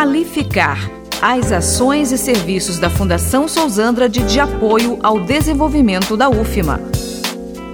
[0.00, 6.80] Qualificar as ações e serviços da Fundação Sousandrade de apoio ao desenvolvimento da UFMA.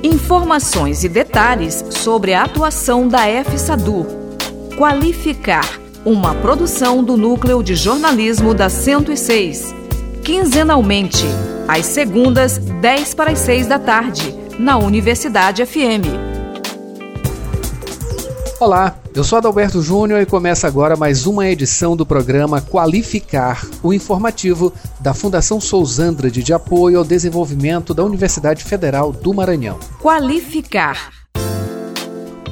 [0.03, 4.05] Informações e detalhes sobre a atuação da FSADU.
[4.77, 9.73] Qualificar, uma produção do Núcleo de Jornalismo da 106.
[10.25, 11.27] Quinzenalmente,
[11.69, 16.11] às segundas, 10 para as 6 da tarde, na Universidade FM.
[18.59, 23.95] Olá, eu sou Adalberto Júnior e começa agora mais uma edição do programa Qualificar, o
[23.95, 29.79] informativo da Fundação Sousandrade de apoio ao desenvolvimento da Universidade Federal do Maranhão.
[30.03, 31.11] Qualificar.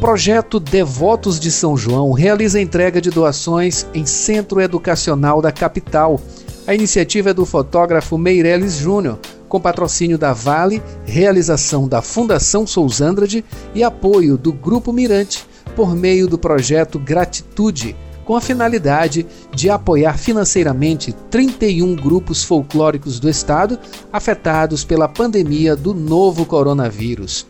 [0.00, 6.18] Projeto Devotos de São João realiza entrega de doações em Centro Educacional da capital.
[6.66, 9.18] A iniciativa é do fotógrafo Meireles Júnior,
[9.50, 13.44] com patrocínio da Vale, realização da Fundação Sousandrade
[13.74, 20.16] e apoio do Grupo Mirante por meio do projeto Gratitude, com a finalidade de apoiar
[20.18, 23.78] financeiramente 31 grupos folclóricos do estado
[24.12, 27.46] afetados pela pandemia do novo coronavírus.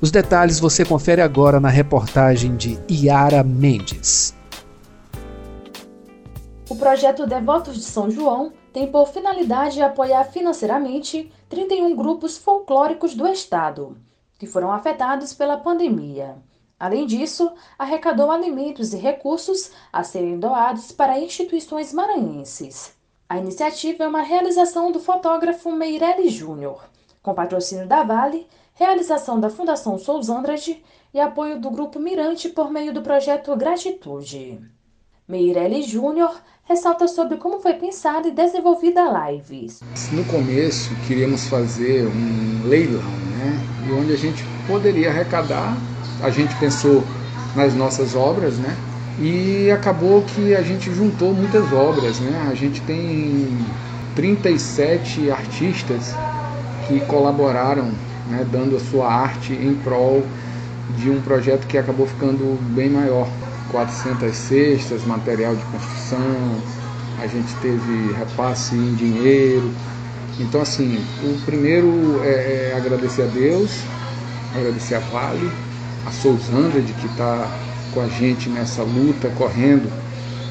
[0.00, 4.34] Os detalhes você confere agora na reportagem de Iara Mendes.
[6.68, 13.26] O projeto Devotos de São João tem por finalidade apoiar financeiramente 31 grupos folclóricos do
[13.26, 13.96] estado,
[14.38, 16.36] que foram afetados pela pandemia.
[16.78, 22.94] Além disso, arrecadou alimentos e recursos a serem doados para instituições maranhenses.
[23.28, 26.84] A iniciativa é uma realização do fotógrafo Meirelles Júnior,
[27.22, 32.92] com patrocínio da Vale, realização da Fundação Sousandrade e apoio do Grupo Mirante por meio
[32.92, 34.60] do projeto Gratitude.
[35.26, 39.68] Meirelles Júnior ressalta sobre como foi pensada e desenvolvida a live.
[40.12, 43.88] No começo, queríamos fazer um leilão, né?
[43.88, 45.74] E onde a gente poderia arrecadar
[46.22, 47.04] a gente pensou
[47.54, 48.76] nas nossas obras, né?
[49.18, 52.48] E acabou que a gente juntou muitas obras, né?
[52.50, 53.48] A gente tem
[54.14, 56.14] 37 artistas
[56.86, 57.90] que colaboraram,
[58.28, 60.24] né, dando a sua arte em prol
[60.96, 63.28] de um projeto que acabou ficando bem maior.
[63.70, 66.56] 400 cestas, material de construção,
[67.20, 69.70] a gente teve repasse em dinheiro.
[70.38, 73.80] Então, assim, o primeiro é, é agradecer a Deus,
[74.54, 75.50] agradecer a Vale,
[76.06, 77.50] a Sousandra, de que está
[77.92, 79.90] com a gente nessa luta, correndo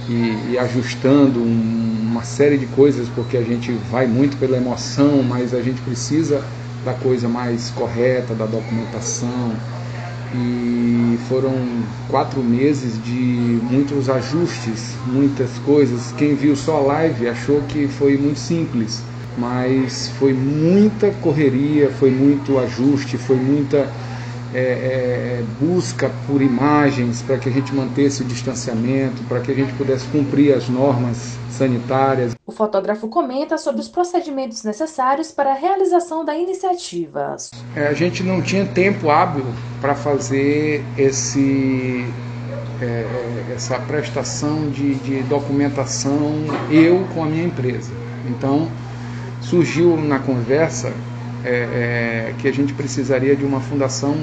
[0.09, 5.23] e, e ajustando um, uma série de coisas, porque a gente vai muito pela emoção,
[5.23, 6.41] mas a gente precisa
[6.83, 9.51] da coisa mais correta, da documentação.
[10.33, 11.53] E foram
[12.09, 16.11] quatro meses de muitos ajustes, muitas coisas.
[16.17, 19.01] Quem viu só a live achou que foi muito simples,
[19.37, 23.87] mas foi muita correria, foi muito ajuste, foi muita
[24.55, 29.53] é, é, busca por imagens para que a gente mantesse o distanciamento, para que a
[29.53, 32.35] gente pudesse cumprir as normas sanitárias.
[32.47, 37.35] O fotógrafo comenta sobre os procedimentos necessários para a realização da iniciativa.
[37.75, 39.45] É, a gente não tinha tempo hábil
[39.81, 42.05] para fazer esse
[42.81, 47.91] é, é, essa prestação de, de, documentação eu com a minha empresa.
[48.27, 48.69] Então
[49.41, 50.91] surgiu na conversa
[51.45, 54.17] é, é, que a gente precisaria de uma fundação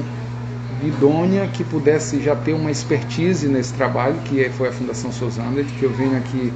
[0.82, 5.64] idônea que pudesse já ter uma expertise nesse trabalho, que é, foi a Fundação Souzander,
[5.64, 6.52] que eu venho aqui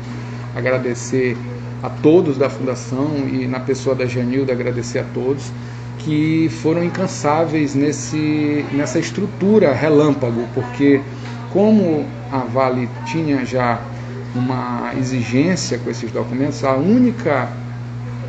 [0.54, 1.36] agradecer
[1.82, 5.52] a todos da Fundação e na pessoa da Janilda agradecer a todos
[5.98, 11.00] que foram incansáveis nesse, nessa estrutura relâmpago, porque
[11.52, 13.80] como a Vale tinha já
[14.34, 17.48] uma exigência com esses documentos, a única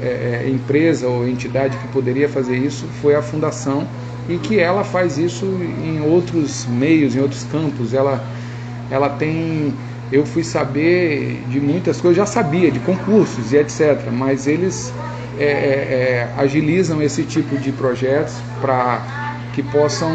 [0.01, 3.87] é empresa ou entidade que poderia fazer isso foi a Fundação
[4.29, 7.93] e que ela faz isso em outros meios, em outros campos.
[7.93, 8.23] Ela,
[8.89, 9.73] ela tem.
[10.11, 14.93] Eu fui saber de muitas coisas, já sabia, de concursos e etc., mas eles
[15.37, 19.05] é, é, é, agilizam esse tipo de projetos para
[19.53, 20.11] que possam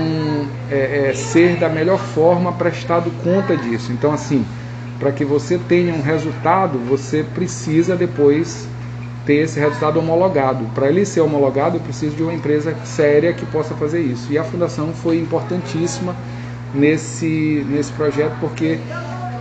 [0.71, 3.93] é, é, ser da melhor forma prestado conta disso.
[3.93, 4.47] Então, assim,
[4.99, 8.69] para que você tenha um resultado, você precisa depois
[9.24, 10.65] ter esse resultado homologado.
[10.74, 14.33] Para ele ser homologado, eu preciso de uma empresa séria que possa fazer isso.
[14.33, 16.15] E a fundação foi importantíssima
[16.74, 18.78] nesse, nesse projeto, porque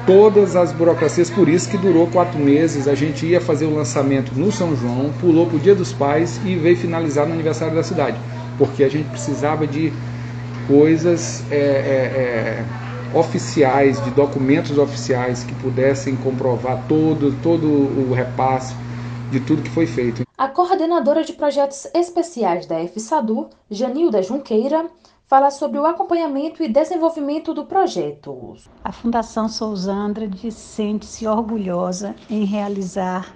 [0.06, 2.88] todas as burocracias, por isso que durou quatro meses.
[2.88, 6.39] A gente ia fazer o lançamento no São João, pulou para o Dia dos Pais
[6.45, 8.18] e veio finalizar no aniversário da cidade,
[8.57, 9.92] porque a gente precisava de
[10.68, 12.63] coisas é, é, é,
[13.18, 18.74] oficiais, de documentos oficiais que pudessem comprovar todo, todo o repasse
[19.31, 20.24] de tudo que foi feito.
[20.38, 24.89] A coordenadora de projetos especiais da FSADU, Janilda Junqueira,
[25.25, 28.57] fala sobre o acompanhamento e desenvolvimento do projeto.
[28.83, 33.33] A Fundação Sousandrade sente-se orgulhosa em realizar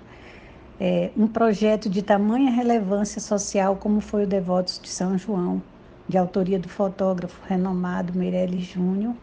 [0.78, 5.64] é, um projeto de tamanha relevância social como foi o Devotos de São João,
[6.10, 9.16] de autoria do fotógrafo renomado Meirelles Júnior,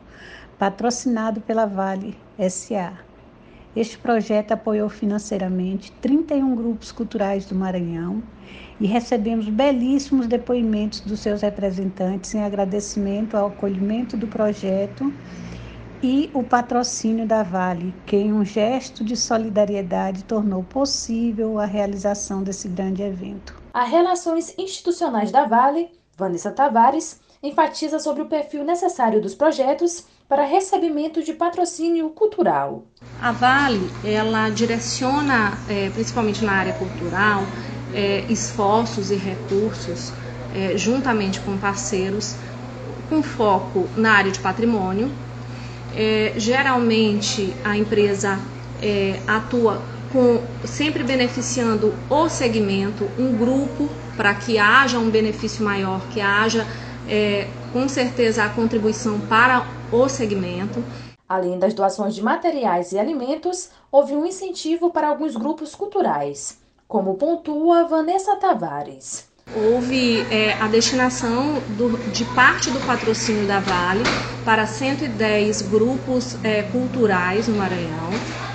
[0.58, 2.16] patrocinado pela Vale
[2.48, 2.94] SA.
[3.74, 8.22] Este projeto apoiou financeiramente 31 grupos culturais do Maranhão
[8.78, 15.10] e recebemos belíssimos depoimentos dos seus representantes em agradecimento ao acolhimento do projeto
[16.02, 22.42] e o patrocínio da Vale, que em um gesto de solidariedade tornou possível a realização
[22.42, 23.54] desse grande evento.
[23.72, 30.44] A Relações Institucionais da Vale, Vanessa Tavares, enfatiza sobre o perfil necessário dos projetos para
[30.46, 32.87] recebimento de patrocínio cultural.
[33.20, 37.44] A Vale, ela direciona, é, principalmente na área cultural,
[37.93, 40.11] é, esforços e recursos
[40.55, 42.34] é, juntamente com parceiros,
[43.11, 45.12] com foco na área de patrimônio.
[45.94, 48.40] É, geralmente a empresa
[48.81, 53.87] é, atua com, sempre beneficiando o segmento, um grupo,
[54.17, 56.67] para que haja um benefício maior, que haja
[57.08, 60.82] é, com certeza a contribuição para o segmento.
[61.28, 66.62] Além das doações de materiais e alimentos, houve um incentivo para alguns grupos culturais
[66.93, 69.26] como pontua Vanessa Tavares.
[69.56, 74.02] Houve é, a destinação do, de parte do patrocínio da Vale
[74.44, 78.10] para 110 grupos é, culturais no Maranhão.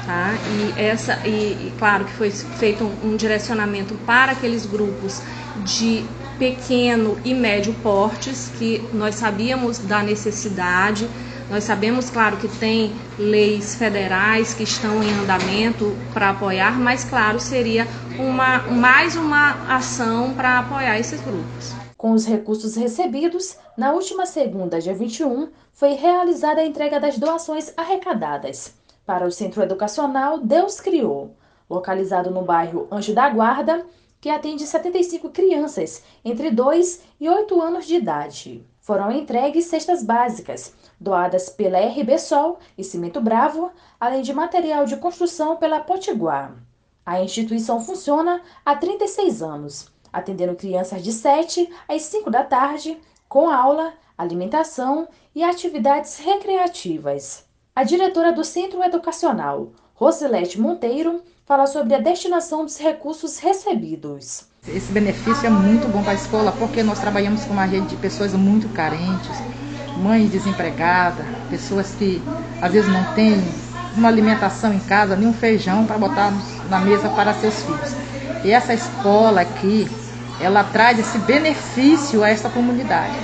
[0.06, 0.36] Tá?
[0.78, 5.20] E, essa, e, e claro que foi feito um, um direcionamento para aqueles grupos
[5.66, 6.06] de
[6.38, 11.08] pequeno e médio portes, que nós sabíamos da necessidade
[11.50, 17.40] nós sabemos, claro, que tem leis federais que estão em andamento para apoiar, mas, claro,
[17.40, 17.88] seria
[18.20, 21.74] uma, mais uma ação para apoiar esses grupos.
[21.98, 27.74] Com os recursos recebidos, na última segunda, dia 21, foi realizada a entrega das doações
[27.78, 28.74] arrecadadas
[29.06, 31.34] para o Centro Educacional Deus Criou,
[31.70, 33.86] localizado no bairro Anjo da Guarda,
[34.28, 38.68] que atende 75 crianças entre 2 e 8 anos de idade.
[38.82, 44.98] Foram entregues cestas básicas, doadas pela RB Sol e Cimento Bravo, além de material de
[44.98, 46.58] construção pela Potiguar.
[47.06, 53.50] A instituição funciona há 36 anos, atendendo crianças de 7 às 5 da tarde, com
[53.50, 57.46] aula, alimentação e atividades recreativas.
[57.74, 64.44] A diretora do Centro Educacional, Rosilete Monteiro, fala sobre a destinação dos recursos recebidos.
[64.68, 67.96] Esse benefício é muito bom para a escola porque nós trabalhamos com uma rede de
[67.96, 69.36] pessoas muito carentes,
[69.98, 72.22] mães desempregadas, pessoas que
[72.62, 73.44] às vezes não têm
[73.96, 76.32] uma alimentação em casa, nem um feijão para botar
[76.70, 77.92] na mesa para seus filhos.
[78.46, 79.90] E essa escola aqui,
[80.40, 83.16] ela traz esse benefício a essa comunidade,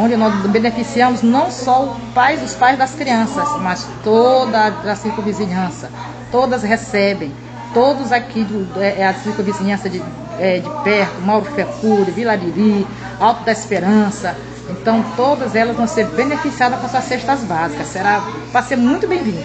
[0.00, 5.90] onde nós beneficiamos não só os pais, os pais das crianças, mas toda a circunvizinhança.
[6.30, 7.32] Todas recebem,
[7.74, 10.02] todos aqui do, é, a circunvizinhança de,
[10.38, 12.86] é, de perto, Mauro Fecuri, Vila Liri,
[13.18, 14.36] Alto da Esperança,
[14.70, 17.88] então, todas elas vão ser beneficiadas com suas cestas básicas.
[17.88, 18.22] Será
[18.52, 19.40] para ser muito bem-vindo.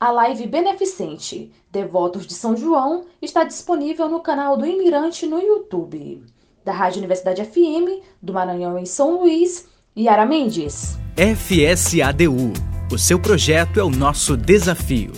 [0.00, 6.22] A live beneficente Devotos de São João está disponível no canal do Imigrante no YouTube.
[6.64, 10.98] Da Rádio Universidade FM, do Maranhão em São Luís, Yara Mendes.
[11.16, 12.52] FSADU.
[12.92, 15.12] O seu projeto é o nosso desafio.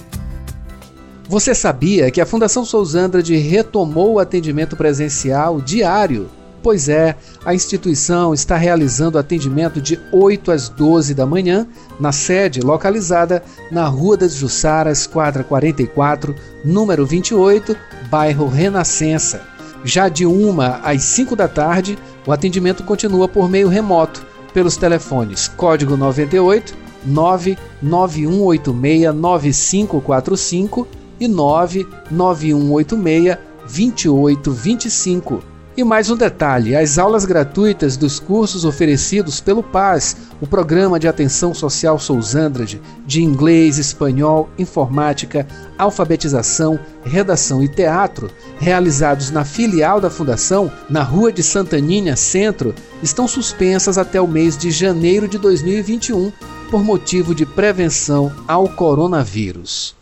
[1.31, 6.29] Você sabia que a Fundação Sousandrade retomou o atendimento presencial diário
[6.61, 11.69] Pois é, a instituição está realizando atendimento de 8 às 12 da manhã
[12.01, 16.35] na sede localizada na Rua das Jussaras, quadra 44,
[16.65, 17.77] número 28,
[18.11, 19.41] bairro Renascença.
[19.85, 21.97] Já de 1 às 5 da tarde,
[22.27, 26.75] o atendimento continua por meio remoto, pelos telefones código 98
[27.07, 35.43] 99186 9545 e 99186 2825.
[35.77, 41.07] E mais um detalhe: as aulas gratuitas dos cursos oferecidos pelo PAS, o Programa de
[41.07, 45.47] Atenção Social Sousandrade, de inglês, espanhol, informática,
[45.79, 53.29] alfabetização, redação e teatro, realizados na filial da Fundação, na Rua de Santaninha Centro, estão
[53.29, 56.33] suspensas até o mês de janeiro de 2021,
[56.71, 60.00] por motivo de prevenção ao coronavírus.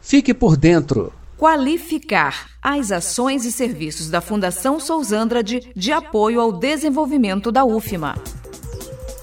[0.00, 1.12] Fique por dentro!
[1.40, 8.14] qualificar as ações e serviços da Fundação Sousandrade de apoio ao desenvolvimento da UFMA.